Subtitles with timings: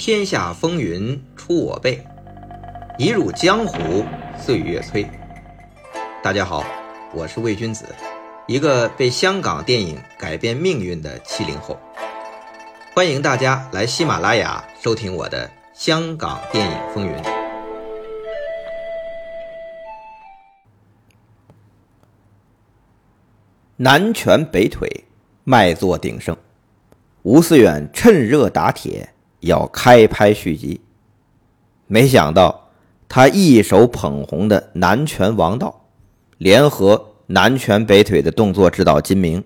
[0.00, 2.02] 天下风云出我辈，
[2.96, 4.02] 一入江湖
[4.34, 5.06] 岁月催。
[6.22, 6.64] 大家好，
[7.12, 7.84] 我是魏君子，
[8.46, 11.78] 一个被香港电影改变命运的七零后。
[12.94, 17.12] 欢迎大家来喜马拉雅收听我的《香港电影风云》。
[23.76, 25.04] 南拳北腿，
[25.44, 26.34] 卖座鼎盛。
[27.20, 30.80] 吴思远趁热打铁，要开拍续集。
[31.86, 32.70] 没想到
[33.08, 35.86] 他一手捧红的南拳王道，
[36.38, 39.42] 联合南拳北腿的动作指导金明，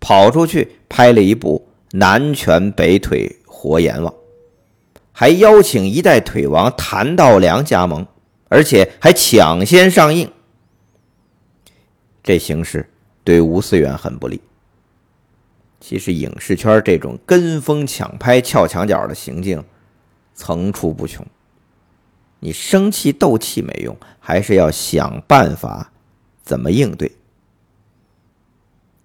[0.00, 4.12] 跑出去拍了一部《南拳北腿活阎王》，
[5.12, 8.06] 还邀请一代腿王谭道良加盟，
[8.48, 10.30] 而且还抢先上映。
[12.22, 12.88] 这形势。
[13.24, 14.40] 对吴思远很不利。
[15.80, 19.64] 其实影视圈这种跟风抢拍、撬墙角的行径
[20.34, 21.26] 层出不穷。
[22.40, 25.92] 你生气斗气没用，还是要想办法
[26.42, 27.12] 怎么应对。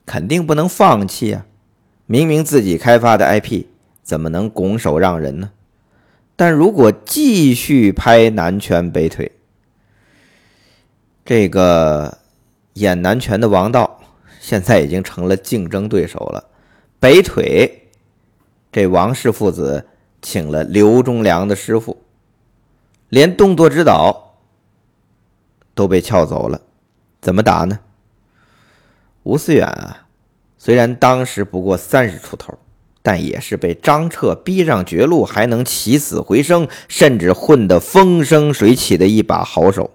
[0.06, 1.46] 肯定不能放弃啊！
[2.06, 3.66] 明明自己开发的 IP，
[4.04, 5.52] 怎么能拱手让人呢？
[6.36, 9.32] 但如果继续拍南拳北腿，
[11.24, 12.18] 这个
[12.74, 14.00] 演南拳的王道。
[14.40, 16.50] 现在已经成了竞争对手了。
[17.04, 17.90] 北腿，
[18.72, 19.86] 这王氏父子
[20.22, 22.02] 请了刘忠良的师傅，
[23.10, 24.38] 连动作指导
[25.76, 26.62] 都被撬走了，
[27.20, 27.78] 怎么打呢？
[29.24, 30.08] 吴思远啊，
[30.58, 32.58] 虽然当时不过三十出头，
[33.02, 39.92] 但也是被张彻逼上绝路，还能起死回生，甚至混得风生水起的一把好手，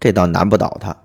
[0.00, 0.96] 这倒难不倒他。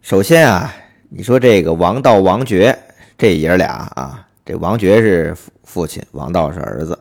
[0.00, 0.74] 首先啊，
[1.10, 2.78] 你说这个王道、王爵
[3.22, 6.98] 这爷俩啊，这王爵是父父亲，王道是儿子。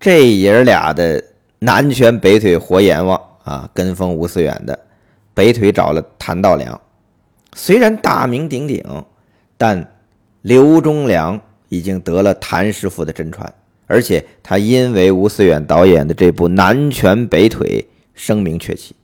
[0.00, 1.22] 这爷俩的
[1.58, 4.78] 南拳北腿活阎王啊，跟风吴思远的
[5.34, 6.80] 北腿找了谭道良，
[7.52, 8.82] 虽然大名鼎鼎，
[9.58, 9.86] 但
[10.40, 11.38] 刘忠良
[11.68, 13.52] 已经得了谭师傅的真传，
[13.86, 18.96] 而且他因为吴思远导演的这部南拳北腿声名鹊起。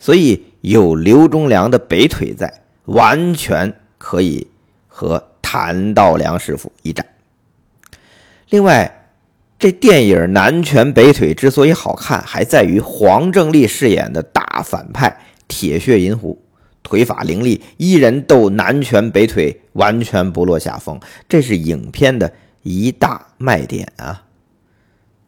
[0.00, 2.52] 所以有刘忠良的北腿在，
[2.86, 4.48] 完全可以
[4.96, 7.04] 和谭道良师傅一战。
[8.50, 9.08] 另外，
[9.58, 15.18] 这电影《南拳北腿》之所以好看，还在于黄正利饰演的大反派
[15.48, 16.40] 铁血银狐，
[16.84, 24.22] 腿法凌厉，一人斗南拳北腿，完全不落下风，这是影片的一大卖点啊。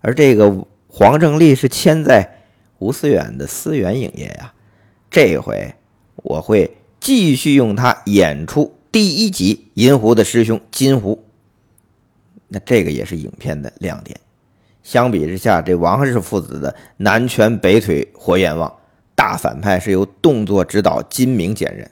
[0.00, 2.44] 而这个黄正利是签在
[2.78, 4.52] 吴思远的思源影业呀。
[5.10, 5.74] 这回
[6.16, 11.22] 我会继续用他演出第一集银狐的师兄金狐，
[12.48, 14.18] 那这个也是影片的亮点。
[14.82, 18.74] 相比之下，这王氏父子的南拳北腿活阎王
[19.14, 21.90] 大反派是由动作指导金明兼任。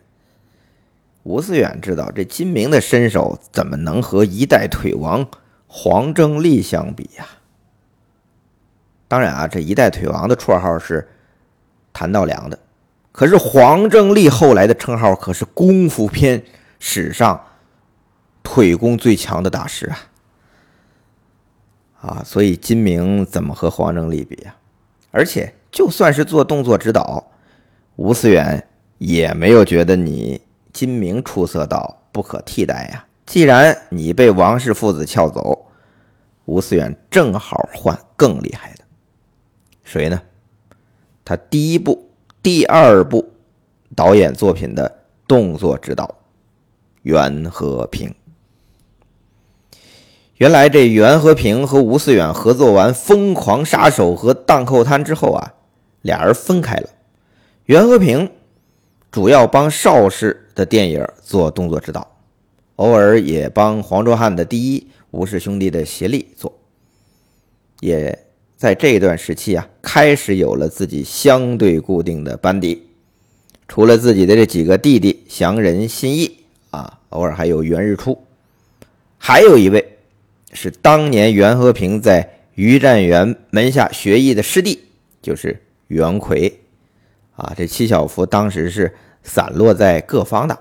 [1.25, 5.29] 吴思远知道这金明的身手怎么能和一代腿王
[5.67, 7.27] 黄正利相比呀？
[9.09, 11.07] 当然啊，这一代腿王的绰号是
[11.93, 12.59] 谭道良的。
[13.13, 16.43] 可是黄正利后来的称号可是功夫片
[16.87, 17.43] 史上
[18.43, 19.99] 腿功最强的大师啊！
[22.03, 24.55] 啊，所以金明怎么和黄正利比呀？
[25.11, 27.33] 而且就算是做动作指导，
[27.97, 28.69] 吴思远
[28.99, 30.43] 也没有觉得你
[30.75, 33.07] 金明出色到不可替代呀。
[33.25, 35.67] 既然你被王氏父子撬走，
[36.45, 38.85] 吴思远正好换更厉害的，
[39.85, 40.21] 谁呢？
[41.25, 42.11] 他第一部。
[42.43, 43.33] 第二部
[43.97, 46.15] 导演作品的动作指导
[47.05, 48.13] 袁和平。
[50.39, 55.55] 原来这袁和平和吴思远合作完《疯狂杀手》和《荡寇滩》之后啊，
[56.03, 56.89] 俩人分开了。
[57.67, 58.29] 袁和平
[59.13, 62.17] 主要帮邵氏的电影做动作指导，
[62.77, 66.53] 偶尔也帮黄卓汉的第一吴氏兄弟的协力做，
[67.81, 68.19] 也。
[68.57, 72.87] 在这段时期啊，开始有了自己相对固定的班底，
[73.69, 76.44] 除了自己的这几个弟弟祥仁、信义，
[77.15, 78.25] 偶尔还有袁日出，
[79.19, 79.99] 还有一位
[80.53, 84.85] 是当年袁和平在于占元门下学艺的师弟，
[85.23, 86.61] 就是袁奎
[87.37, 87.55] 啊。
[87.57, 90.59] 这七小福当时是散落在各方的。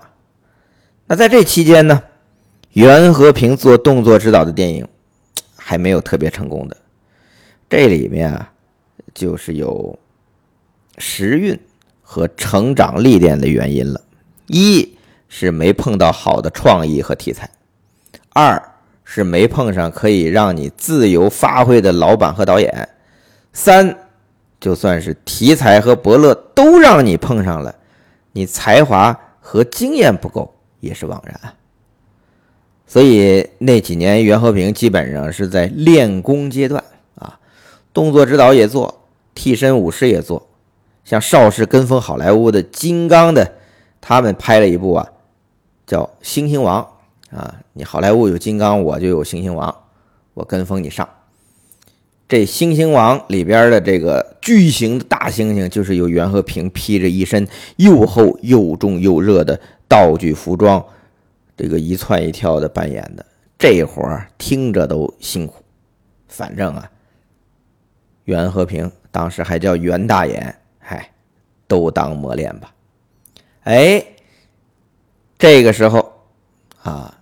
[1.06, 2.02] 那在这期间呢，
[2.72, 4.86] 袁和平做动作指导的电影
[5.56, 6.76] 还没有特别成功的。
[7.68, 8.52] 这里面啊，
[9.12, 9.98] 就是有
[10.98, 11.58] 时运
[12.00, 14.00] 和成长历练的原因了。
[14.46, 14.93] 一
[15.36, 17.50] 是没碰到好的创意和题材，
[18.32, 18.70] 二
[19.02, 22.70] 是没碰上可以让你自由发挥的老板和导演；
[23.52, 23.96] 三，
[24.60, 27.74] 就算是题材和伯乐都让你碰上了，
[28.30, 31.36] 你才华和经验不够也是枉然。
[32.86, 36.84] 所以那几年袁和平基本上是在练功阶段
[37.16, 37.40] 啊，
[37.92, 39.02] 动作指导也做，
[39.34, 40.46] 替身武师也做，
[41.04, 43.54] 像邵氏跟风好莱坞的金刚的，
[44.00, 45.08] 他们拍了一部啊，
[45.86, 46.82] 叫《猩猩王》。
[47.36, 49.74] 啊，你好莱坞有金刚，我就有猩猩王，
[50.34, 51.08] 我跟风你上。
[52.28, 57.46] 这猩猩王里边的这个巨型的大猩猩，就是由袁和平披着一身
[57.76, 60.84] 又厚又重又热的道具服装，
[61.56, 63.26] 这个一窜一跳的扮演的，
[63.58, 65.56] 这活儿听着都辛苦。
[66.28, 66.90] 反正啊，
[68.24, 71.10] 袁和平当时还叫袁大眼，嗨，
[71.66, 72.72] 都当磨练吧。
[73.64, 74.04] 哎，
[75.44, 76.22] 这个时候
[76.82, 77.18] 啊。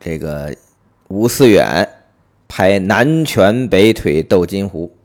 [0.00, 0.56] 这个
[1.08, 1.86] 吴思远
[2.48, 4.96] 拍南拳北腿斗金狐，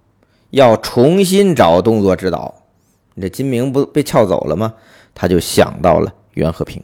[0.51, 2.63] 要重新找动作指导。
[3.19, 4.75] 这金明不被撬走了吗？
[5.13, 6.81] 他就想到了袁和平。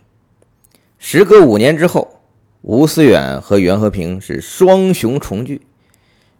[0.97, 2.19] 时隔五年之后，
[2.63, 5.61] 吴思远和袁和平是双雄重聚，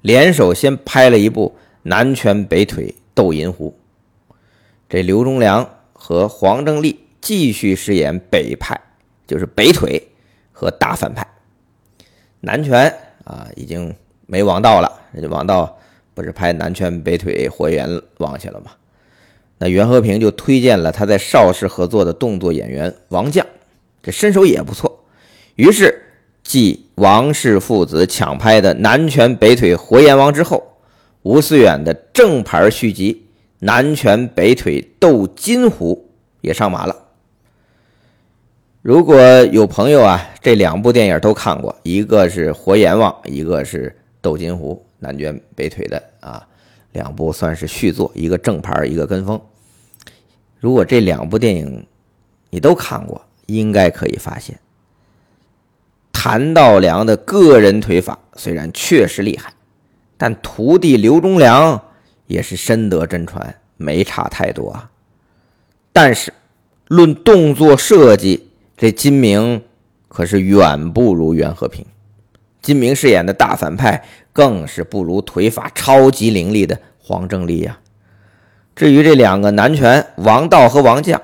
[0.01, 3.77] 联手先拍了一部南拳北腿斗银狐。
[4.89, 8.81] 这刘忠良和黄正利继续饰演北派，
[9.27, 10.01] 就是北腿
[10.51, 11.27] 和大反派。
[12.39, 12.91] 南拳
[13.25, 13.94] 啊，已经
[14.25, 14.91] 没王道了。
[15.12, 15.77] 人家王道
[16.13, 17.88] 不是拍南拳北腿活阎
[18.18, 18.71] 王去了吗？
[19.59, 23.45] 那袁和平就推荐了他在邵氏合作的动作演员王将，
[24.03, 25.03] 这身手也不错。
[25.56, 26.03] 于是
[26.44, 30.77] 继王氏父子抢拍的南拳北腿活阎王之后，
[31.24, 33.25] 吴思远的正牌续集
[33.59, 36.95] 南拳北腿斗金虎也上马了。
[38.88, 39.19] 如果
[39.51, 43.89] 有朋友啊，这两部电影都看过，一个是《活阎王》，一个是
[44.22, 46.48] 《斗金狐》，南拳北腿的啊，
[46.94, 49.42] 两部算是续作，一个正牌，一个跟风。
[50.57, 51.86] 如果这两部电影
[52.50, 54.57] 你都看过，应该可以发现，
[56.13, 59.51] 谭道良的个人腿法虽然确实厉害，
[60.16, 61.78] 但徒弟刘忠良
[62.28, 64.89] 也是深得真传，没差太多啊。
[65.92, 66.31] 但是
[66.88, 68.46] 论动作设计，
[68.77, 69.63] 这金明
[70.07, 71.83] 可是远不如袁和平，
[72.62, 77.79] 金明饰演的大反派更是不如腿法超级凌厉的黄正利呀。
[78.75, 81.19] 至于这两个男拳王道和王将，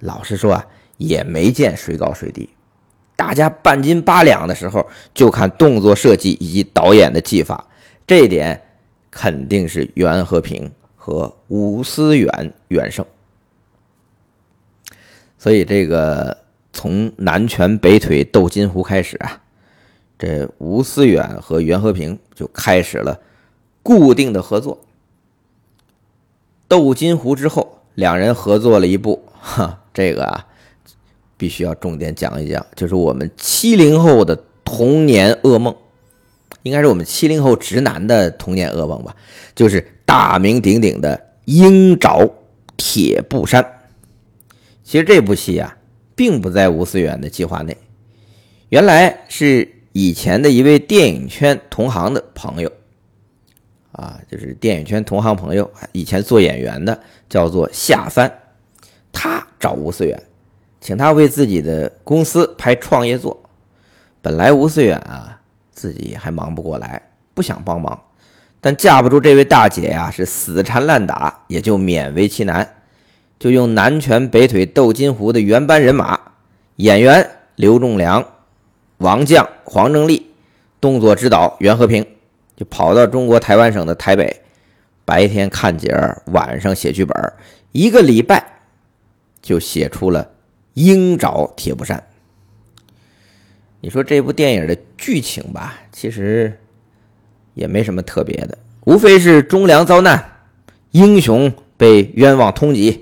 [0.00, 2.48] 老实说啊，也没见谁高谁低，
[3.14, 7.66] 大家半斤八两的时候，就看动作设计以及导演的技法，
[8.06, 8.62] 这一点
[9.10, 13.04] 肯定是袁和平和吴思远远胜。
[15.36, 16.47] 所以这个。
[16.78, 19.40] 从南拳北腿斗金狐开始啊，
[20.16, 23.18] 这吴思远和袁和平就开始了
[23.82, 24.78] 固定的合作。
[26.68, 30.46] 斗金狐之后，两人合作了一部， 哈，这个啊，
[31.36, 35.74] 必须要重点讲一讲，就是我们七零后的童年噩梦，
[36.62, 39.16] 应该是我们七零后直男的童年噩梦吧，
[39.56, 41.16] 就是大名鼎鼎的
[41.46, 42.24] 《鹰爪
[42.76, 43.64] 铁布衫》。
[44.84, 45.74] 其实这部戏啊。
[46.18, 47.76] 并不在吴思远的计划内，
[48.70, 52.72] 原来是以前的一位电影圈同行的朋友，
[53.92, 58.28] 啊，就是电影圈同行朋友，以前做演员的，叫做夏帆，
[59.12, 60.20] 他找吴思远，
[60.80, 63.40] 请他为自己的公司拍创业作。
[64.20, 65.40] 本来吴思远啊，
[65.70, 67.00] 自己还忙不过来，
[67.32, 67.96] 不想帮忙，
[68.60, 72.68] 但架不住这位大姐呀是死缠烂打，也就勉为其难。
[73.38, 76.18] 就用南拳北腿斗金狐的原班人马，
[76.76, 78.26] 演员刘仲良、
[78.98, 80.26] 王将、黄正利，
[80.80, 82.04] 动作指导袁和平，
[82.56, 84.40] 就跑到中国台湾省的台北，
[85.04, 85.88] 白天看景，
[86.32, 87.32] 晚上写剧本，
[87.70, 88.44] 一个礼拜
[89.40, 90.24] 就写出了
[90.74, 91.96] 《鹰爪铁布衫》。
[93.80, 96.58] 你说这部电影的剧情吧，其实
[97.54, 100.32] 也没什么特别的，无非是忠良遭难，
[100.90, 102.98] 英雄被冤枉通缉。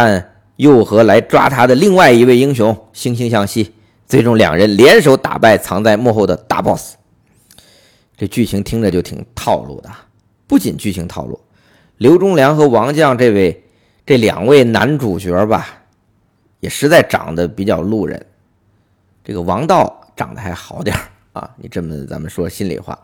[0.00, 3.74] 但又和来抓他的另外一位英雄惺惺相惜，
[4.06, 6.94] 最终两人联手打败藏在幕后的大 boss。
[8.16, 9.90] 这剧情听着就挺套路的，
[10.46, 11.40] 不仅剧情套路，
[11.96, 13.64] 刘忠良和王将这位
[14.06, 15.66] 这两位男主角吧，
[16.60, 18.24] 也实在长得比较路人。
[19.24, 20.96] 这个王道长得还好点
[21.32, 22.96] 啊，你这么咱们说心里话，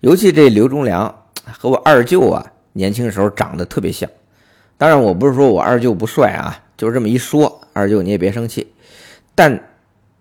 [0.00, 1.14] 尤其这刘忠良
[1.44, 4.08] 和我二舅啊，年轻时候长得特别像。
[4.78, 8.72] 当然，我不是说我二舅不帅啊，就是这么一说，二舅你也别生气。
[9.34, 9.68] 但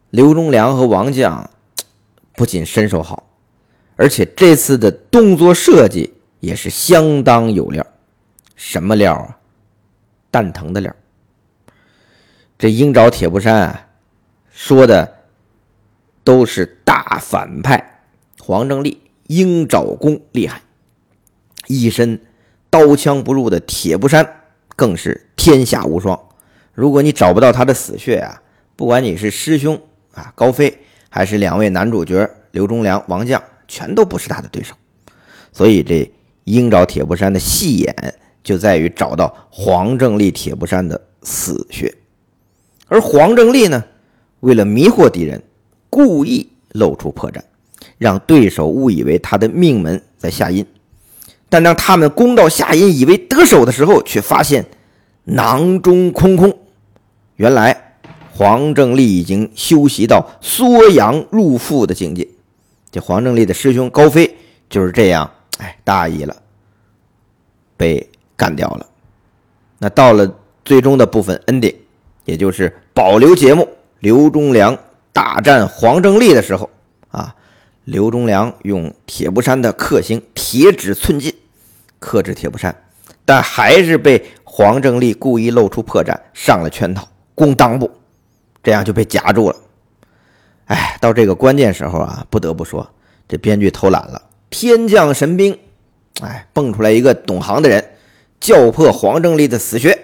[0.10, 1.50] 刘忠良和王将
[2.34, 3.30] 不仅身手好，
[3.96, 7.86] 而且这次的动作设计也是相当有料。
[8.56, 9.38] 什么料啊？
[10.32, 10.96] 蛋疼的料。
[12.58, 13.88] 这鹰爪铁布衫啊，
[14.50, 15.18] 说的
[16.24, 18.02] 都是大反派
[18.42, 20.64] 黄正利鹰爪功厉害，
[21.68, 22.20] 一身
[22.72, 24.37] 刀枪不入的铁布衫
[24.78, 26.18] 更是天下无双。
[26.74, 28.42] 如果你找不到他的死穴啊，
[28.76, 29.82] 不管你是师兄
[30.14, 30.78] 啊高飞，
[31.10, 34.76] 还是两位男主角刘忠良、王将，全都不是他的对手。
[35.52, 36.10] 所以这
[36.44, 41.92] 鹰爪铁布衫的戏眼就在于找到黄正利铁布衫的死穴。
[42.88, 43.84] 而黄正利呢，
[44.42, 45.42] 为了迷惑敌人，
[45.90, 47.42] 故意露出破绽，
[47.98, 50.64] 让对手误以为他的命门在下阴。
[51.50, 54.66] 但当他们攻到下阴，以为得手的时候，却发现
[55.24, 56.58] 囊中空空。
[57.36, 57.96] 原来
[58.32, 62.28] 黄正立已经修习到缩阳入腹的境界。
[62.92, 64.36] 这黄正立的师兄高飞
[64.70, 66.36] 就是这样，哎，大意了，
[67.76, 68.86] 被干掉了。
[69.80, 70.30] 那到了
[70.66, 71.76] 最终的部分 ending。
[72.26, 73.66] 也就是保留节目，
[74.00, 74.78] 刘忠良
[75.14, 76.70] 大战黄正立的时候
[77.10, 77.34] 啊，
[77.88, 81.34] 刘忠良用铁布衫的克星铁指寸进
[82.00, 82.84] 克制铁布衫，
[83.24, 87.90] 但还是被黄正利故意露出破绽，上了圈套攻裆部，
[88.62, 89.56] 这样就被夹住了。
[90.66, 92.86] 哎，到这个关键时候啊，不得不说
[93.26, 95.58] 这编剧偷懒了，天降神兵，
[96.22, 97.92] 哎，蹦出来一个懂行的人，
[98.42, 99.98] 叫破黄正利的死穴。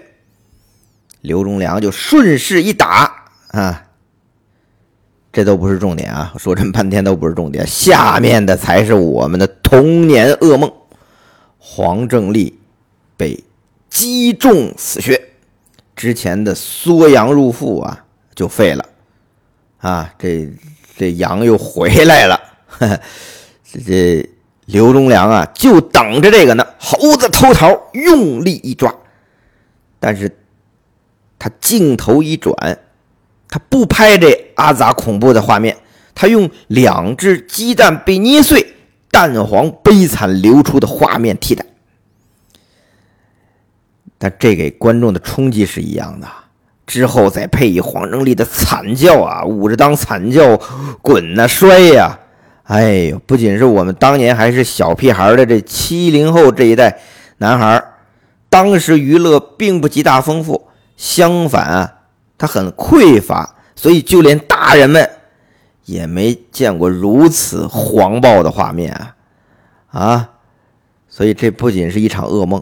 [1.20, 3.88] 刘忠良就顺势一打啊，
[5.34, 6.32] 这都不是重点啊！
[6.38, 10.72] 说这么半天都不是重点，下面的才是我们的童年噩梦。
[11.58, 12.58] 黄正利
[13.18, 13.44] 被
[13.90, 15.20] 击中死穴，
[15.96, 18.86] 之前的缩阳入腹啊就废了
[19.80, 20.48] 啊，这
[20.96, 22.40] 这阳又回来了。
[22.80, 24.30] 这这
[24.68, 28.94] 刘忠良啊，就等着这个呢，猴子偷桃，用力一抓，
[30.00, 30.32] 但是。
[31.40, 32.56] 他镜头一转，
[33.54, 35.78] 他不拍这阿杂恐怖的画面，
[36.16, 38.66] 他用两只鸡蛋被捏碎、
[39.12, 41.64] 蛋黄悲惨流出的画面替代。
[44.18, 46.28] 但这给观众的冲击是一样的。
[46.88, 50.60] 之后再配以黄正利的惨叫啊，捂着裆惨叫，
[51.04, 52.18] 滚呐摔呀！
[52.64, 56.98] 哎呦，不仅是我们当年还是小屁孩的这七零后这一代
[57.38, 57.84] 男孩，
[58.50, 60.70] 当时娱乐并不极大丰富。
[60.98, 61.94] 相反啊，
[62.44, 65.10] 他很匮乏，所以就连大人们
[65.86, 69.16] 也没见过如此黄暴的画面啊！
[69.92, 70.30] 啊，
[71.08, 72.62] 所以这不仅是一场噩梦，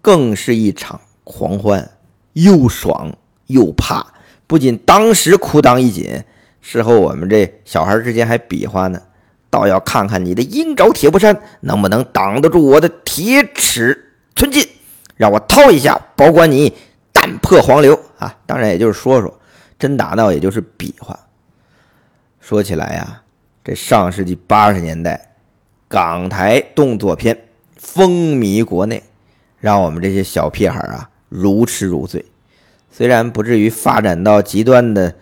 [0.00, 1.88] 更是一场狂欢，
[2.32, 4.04] 又爽又怕。
[4.48, 6.24] 不仅当时裤裆一紧，
[6.60, 9.00] 事后我们这小孩之间还比划呢，
[9.48, 14.66] 倒要看看你的鹰爪铁布衫能不能挡得住我的铁齿寸进，
[15.14, 16.74] 让我掏一下，保管你。
[17.14, 18.38] 弹破黄流啊！
[18.46, 19.40] 当然也就是说说，
[19.78, 21.18] 真打闹也就是比划。
[22.40, 23.22] 说起来呀，
[23.64, 25.34] 这上世纪八十年代，
[25.88, 27.36] 港台动作片
[27.76, 29.02] 风靡国内，
[29.58, 32.24] 让我们这些小屁孩啊如痴如醉。
[32.90, 35.14] 虽然不至于发展到极端的，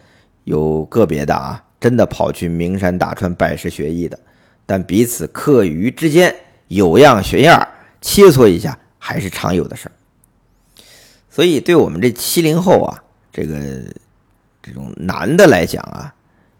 [0.44, 4.18] 有个别的啊，真的跑去名山大川拜师学艺的，
[4.66, 6.34] 但彼此课余之间
[6.68, 7.68] 有样学样，
[8.00, 9.92] 切磋一下还是常有的事儿。
[11.30, 13.56] 所以，对我们这七零后啊，这个
[14.60, 16.12] 这种男的来讲啊，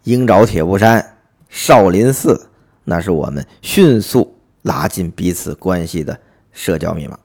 [0.05, 1.17] 鹰爪铁布衫、
[1.49, 2.49] 少林寺，
[2.85, 6.17] 那是我们迅速拉近彼此关系的
[6.53, 7.19] 社交密码。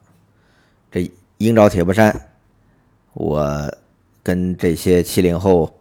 [0.90, 2.28] 这鹰爪铁布衫，
[3.12, 3.72] 我
[4.24, 5.72] 跟这些七零后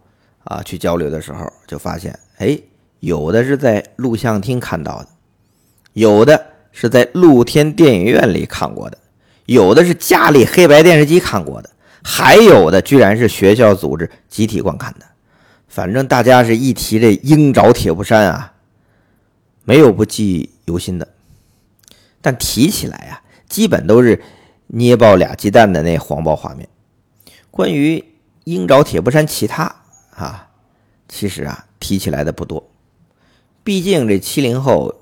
[0.44, 2.56] 啊去交流的时候，就发现，哎，
[3.00, 5.08] 有的是在录像厅看到的，
[5.94, 8.96] 有的是在露天电影院里看过的。
[9.46, 11.70] 有的是家里黑白电视机看过的，
[12.04, 15.06] 还有的居然是学校组织集体观看的。
[15.68, 18.54] 反正大家是一提这鹰爪铁布衫啊，
[19.64, 21.08] 没有不记忆犹新的。
[22.20, 24.22] 但提起来啊，基本都是
[24.68, 26.68] 捏爆俩鸡蛋的那黄包画面。
[27.50, 28.04] 关于
[28.44, 29.76] 鹰爪铁布衫，其他
[30.14, 30.48] 啊，
[31.08, 32.68] 其实啊提起来的不多。
[33.62, 34.94] 毕竟这七零后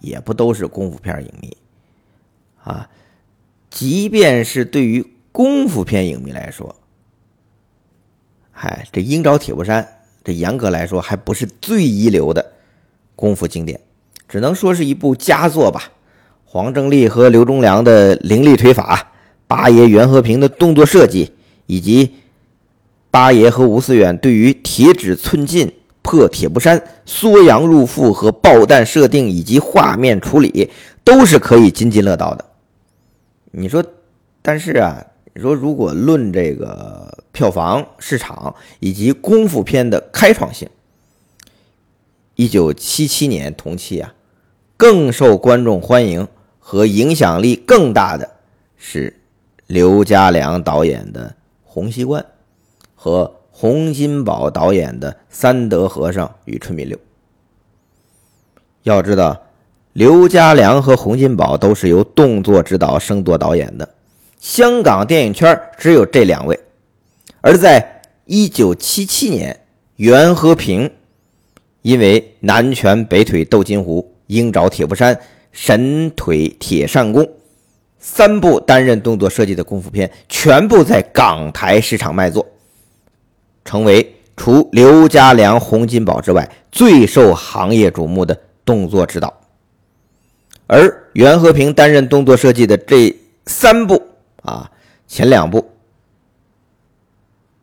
[0.00, 1.56] 也不都是功夫片影迷
[2.64, 2.88] 啊。
[3.76, 6.76] 即便是对于功夫片影迷来说，
[8.50, 9.82] 嗨，这《鹰爪铁布衫》
[10.24, 12.52] 这严格来说还不是最一流的
[13.14, 13.78] 功夫经典，
[14.26, 15.92] 只能说是一部佳作吧。
[16.46, 19.12] 黄正利和刘忠良的凌厉腿法，
[19.46, 21.32] 八爷袁和平的动作设计，
[21.66, 22.14] 以及
[23.10, 30.70] 八爷和吴思远对于铁指寸进破铁布衫、缩阳入腹和爆弹设定以及画面处理，
[31.04, 32.42] 都是可以津津乐道的。
[33.58, 33.82] 你说，
[34.42, 40.68] 但是啊，你说如果论这个票房市场以及功夫片的开创性，
[42.34, 44.14] 一九七七年同期啊，
[44.76, 48.30] 更受观众欢迎和影响力更大的
[48.76, 49.18] 是
[49.66, 51.30] 刘家良导演的
[51.64, 52.22] 《洪熙官》
[52.94, 53.32] 和。
[53.58, 56.94] 洪金宝导演的《三德和尚与春米六》，
[58.82, 59.45] 要知道，
[59.96, 63.88] 刘家良和洪金宝都是由动作指导升做导演的，
[64.38, 66.60] 香港电影圈只有这两位。
[67.40, 69.58] 而在1977年，
[69.96, 70.90] 袁和平
[71.80, 75.14] 因为《南拳北腿斗金湖》《鹰爪铁布衫》
[75.50, 77.22] 《神腿铁扇功》
[77.98, 82.46] 三部担任动作设计的功夫片，全部在港台市场卖座。
[83.64, 89.32] 成为除刘家良、洪金宝之外最受行业瞩目的动作指导，
[90.66, 93.14] 而袁和平担任动作设计的这
[93.46, 94.02] 三部
[94.42, 94.70] 啊，
[95.06, 95.70] 前两部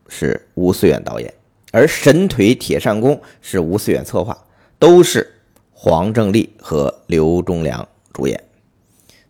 [0.07, 1.33] 是吴思远导演，
[1.71, 4.37] 而《神腿铁扇功》是吴思远策划，
[4.79, 5.29] 都是
[5.71, 8.43] 黄正利和刘忠良主演，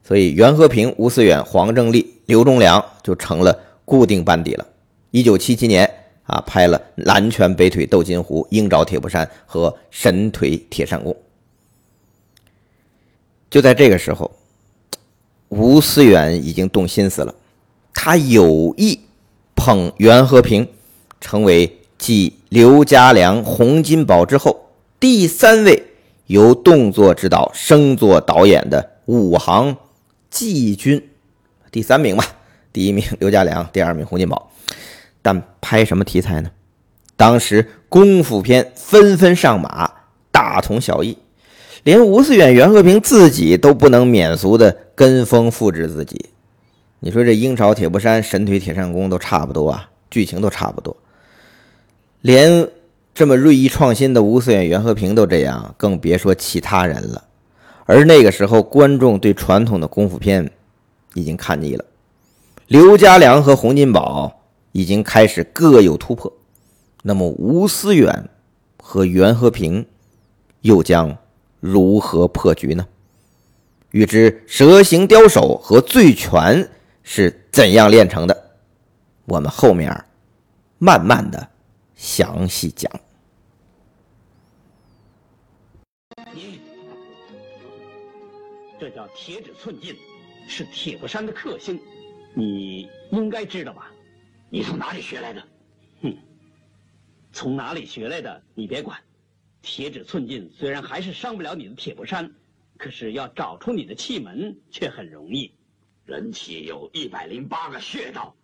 [0.04, 4.68] 所以袁和平、吴思远、黄正利、刘忠良就成了固定班底了。
[5.12, 5.90] 一九七七年。
[6.26, 11.12] 啊，拍了《南拳北腿斗金湖》《鹰爪铁布衫》和《神腿铁扇功》。
[13.54, 14.32] 就在这个时候，
[15.50, 17.36] 吴思远已经动心思了，
[17.94, 19.00] 他有意
[19.54, 20.68] 捧袁和平，
[21.22, 25.84] 成为继刘家良、洪金宝之后第三位
[26.26, 29.78] 由动作指导升作导演的武行
[30.32, 31.08] 季军，
[31.72, 32.26] 第三名吧，
[32.74, 34.52] 第一名刘家良，第二名洪金宝。
[35.22, 36.50] 但拍什么题材呢？
[37.16, 39.92] 当时功夫片纷纷上马，
[40.32, 41.16] 大同小异，
[41.84, 46.30] 连吴思远、袁和平自己都不能免俗的跟风复制自己。
[47.00, 50.96] 你说这鹰巢铁布衫、神腿铁扇功都差不多啊，剧情都差不多，
[52.22, 52.70] 连
[53.14, 57.24] 这么锐意创新的吴思远、袁和平都这样，更别说其他人了。
[57.86, 60.52] 而那个时候，观众对传统的功夫片
[61.14, 61.86] 已经看腻了，
[62.68, 64.40] 刘家良和洪金宝。
[64.76, 66.34] 已经开始各有突破，
[67.04, 68.28] 那么吴思远
[68.82, 69.86] 和袁和平
[70.62, 71.16] 又将
[71.64, 72.86] 如何破局呢？
[73.92, 76.70] 欲知蛇形刁手和醉拳
[77.04, 78.58] 是怎样练成的，
[79.24, 80.06] 我们后面
[80.78, 81.48] 慢慢的
[81.96, 82.92] 详细讲。
[86.34, 86.60] 你
[88.78, 89.96] 这叫铁指寸进，
[90.50, 91.80] 是铁布衫的克星，
[92.34, 93.90] 你应该知道吧？
[94.50, 95.42] 你从哪里学来的？
[96.02, 96.18] 哼，
[97.32, 99.00] 从哪里学来的你别管。
[99.64, 102.32] 铁指寸进虽然还是伤不了你的铁布衫，
[102.78, 105.52] 可是要找出你的气门却很容易。
[106.06, 108.36] 人体有一百零八个穴道，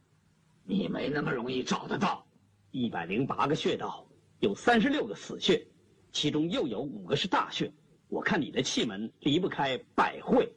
[0.64, 2.26] 你没那么容易找得到。
[2.72, 4.08] 一百零八个穴道，
[4.40, 5.68] 有三十六个死穴，
[6.12, 7.72] 其中又有五个是大穴。
[8.08, 10.52] 我看你的气门离不开百会、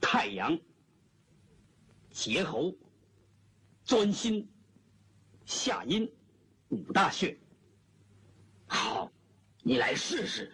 [0.00, 0.58] 太阳、
[2.10, 2.74] 结喉、
[3.84, 4.46] 钻心。
[5.44, 6.10] 下阴
[6.70, 7.38] 五大穴，
[8.66, 9.08] 好，
[9.66, 10.48] 你来试试。